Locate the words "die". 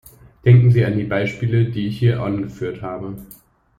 0.97-1.03, 1.65-1.85